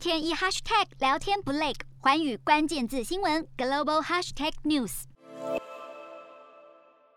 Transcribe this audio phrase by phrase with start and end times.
[0.00, 5.02] 天一 hashtag 聊天不累，寰宇关键字新闻 global hashtag news。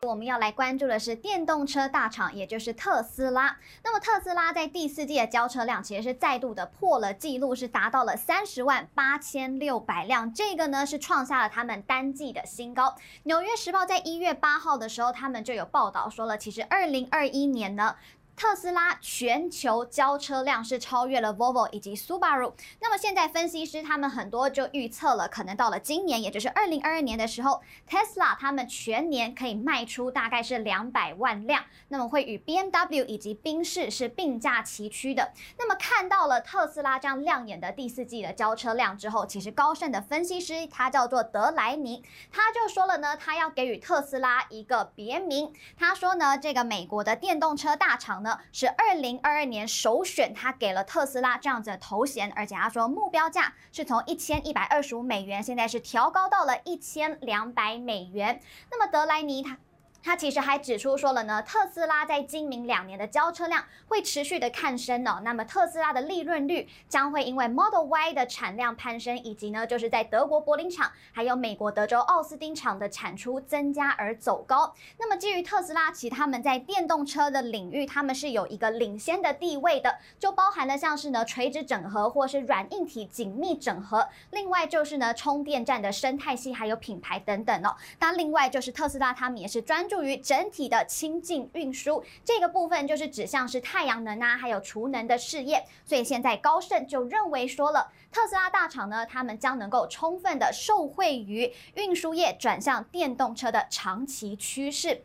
[0.01, 3.57] 我们要来关注的是电动车大厂，也就是特斯拉。
[3.85, 12.93] 那么特斯拉在第四季的交车量其实是再度的破了纪录，是达到了三十万八千六百辆，这个呢是创下了他们单季的新高。
[13.23, 17.95] 纽约时报在一月八号的时候，他们就有报道说了，其实二零二一年呢。
[18.35, 22.53] 特斯拉全球交车量是超越了 Volvo 以及 Subaru。
[22.81, 35.31] 那么现在分析师他们很多就预测了，可能到了今年，也就是二零二二年的时候，Tesla 他们全年可以卖出大概是两百万辆，那么会与 BMW 以及宾士是并驾齐驱的。
[35.59, 45.53] 那么看到了特斯拉这样亮眼的第四季的交车量之后，其实高盛的分析师他叫做德莱尼，他就说了呢，他要给予特斯拉一个别名。
[45.77, 48.22] 他说呢，这个美国的电动车大厂。
[48.23, 58.41] 呢是二零二二年首选，他给了特斯拉这样子的头衔，而且他说目标价是从一千一百二十五美元，现在是调高到了一千两百美元。
[58.71, 59.57] 那么德莱尼他。
[60.03, 65.21] 他其实还指出说了呢，特斯拉在今明两年的交车量会持续的看升哦。
[65.23, 74.75] 那么特斯拉的利润率将会因为 Model Y 的产量攀升，以及呢就是在德国柏林厂还有美国德州奥斯汀厂的产出增加而走高。
[74.97, 87.73] 那么基于特斯拉，其他们在电动车的领域，他们是有一个领先的地位的，就包含了像是呢垂直整合或是软硬体紧密整合，另外就是呢充电站的生态系还有品牌等等哦。
[88.01, 89.87] 那另外就是特斯拉他们也是专。
[89.87, 95.63] 注助于整体的清净运输这个部分，就是指向是太阳能啊，还有储能的事业。
[95.85, 105.03] 所以现在高盛就认为说了，特斯拉大厂呢，他们将能够充分的受惠于运输业转向电动车的长期趋势。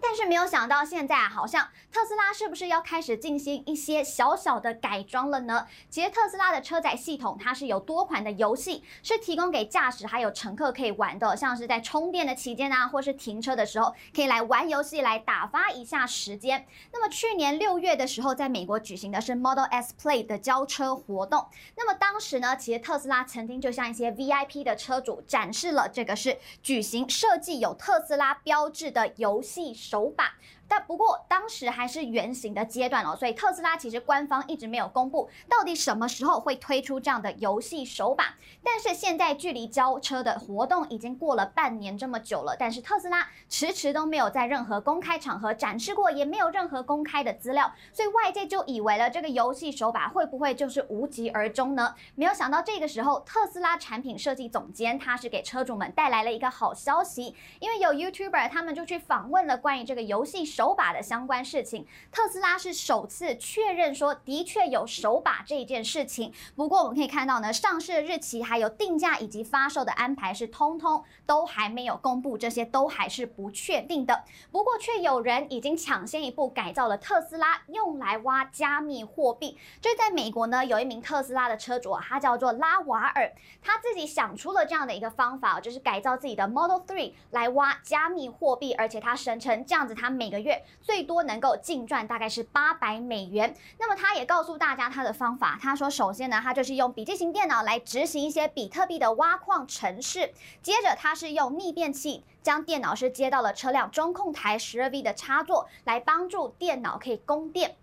[0.00, 5.66] 但是没有想到，现在，好像特斯拉是不是要开始进行一些小小的改装了呢？
[5.90, 16.66] 其实特斯拉的车载系统它是有多款的游戏，是提供给驾驶还有乘客可以玩的，像是在充电的期间啊，或是停车的时候，可以来玩游戏来打发一下时间。
[16.92, 21.46] 那么去年六月的时候，在美国举行的是 Model S Play 的交车活动。
[21.76, 30.24] 那么当时呢，其实特斯拉曾经就向一些 VIP 的车主展示了这个是举行设计有特斯拉标志的游戏手把。
[30.68, 38.36] 但不过当时还是原型的阶段哦，所以特斯拉其实官方一直没有公布到底什么时候会推出这样的游戏手把。
[38.62, 51.94] 但是现在距离交车的活动已经过了半年这么久了，但是特斯拉迟迟都没有在任何公开场合展示过，也没有任何公开的资料，所以外界就以为了这个游戏手把会不会就是无疾而终呢？
[52.14, 60.44] 没有想到这个时候，特斯拉产品设计总监他是给车主们带来了一个好消息，因为有 YouTuber 他们就去访问了关于这个游戏。
[60.58, 66.32] 手把的相关事情，特斯拉是首次确认说的确有手把这件事情。
[66.56, 74.24] 不过我们可以看到呢，上市的日期还有定价以及发售的安排是通通都还没有公布，这些都还是不确定的。
[74.50, 79.56] 不过却有人已经抢先一步改造了特斯拉，用来挖加密货币。
[79.80, 83.32] 这在美国呢，有一名特斯拉的车主，他叫做拉瓦尔，
[83.62, 90.47] 他自己想出了这样的一个方法，就是改造自己的 Model 3来挖加密货币，而且他声称这样子，他每个月。
[90.80, 93.54] 最多能够净赚大概是八百美元。
[93.78, 95.58] 那么他也告诉大家他的方法。
[95.60, 100.32] 他说，首先呢，他就是用笔记型电脑来执行一些比特币的挖矿程式。
[100.62, 107.76] 接着他是用逆变器将电脑是接到了车辆中控台十二 V 的插座，来帮助电脑可以供电。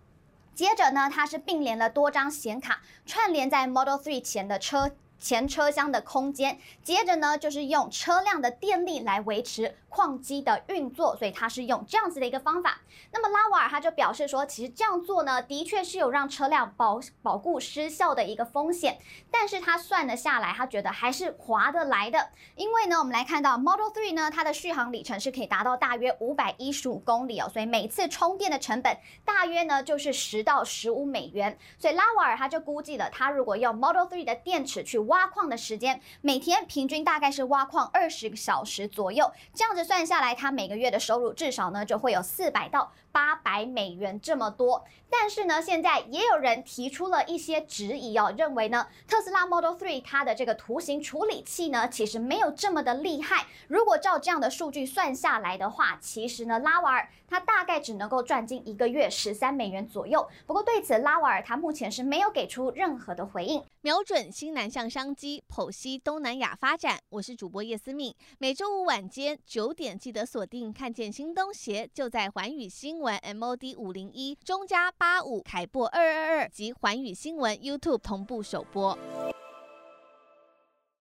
[0.54, 6.58] 接着呢，他是并联了多张显卡串联在 Model 3前的车前车厢的空间。
[6.82, 9.76] 接着呢，就是用车辆的电力来维持。
[9.88, 12.82] 矿机的运作，所以他是用这样子的一个方法。
[13.12, 18.98] 那么拉瓦尔他就表示说，其实这样做呢，的确是有让车辆保保固失效的一个风险。
[19.30, 22.28] 但是他算了下来，他觉得还是划得来的。
[22.56, 28.94] 因为呢，我们来看到 Model 3呢，它的续航里程是可以达到大约五百一十五公里哦，所以每次充电的成本
[29.24, 31.56] 大约呢就是十到十五美元。
[31.78, 39.86] 所以拉瓦尔他就估计了，他如果用 Model 3的电池去挖矿的时间，每天平均大概是挖矿二十个小时左右，这样子。
[39.86, 44.84] 算下来，他每个月的收入至少呢就会有四百到八百美元这么多。
[45.08, 53.46] 但是呢，现在也有人提出了一些质疑哦，认为呢特斯拉 Model 3它的这个图形处理器呢其实没有这么的厉害。
[53.68, 60.28] 如果照这样的数据算下来的话，其实呢拉瓦尔他大概只能够赚进一个月十三美元左右。
[60.44, 63.64] 不过对此拉瓦尔他目前是没有给出任何的回应。
[63.80, 66.98] 瞄准新南向商机，剖析东南亚发展。
[67.08, 78.96] 我是主播叶思敏，每周五晚间九点记得锁定，看见新东协就在环宇新闻 MOD 五零一中加八五凯播二二二及环宇新闻 YouTube 同步首播。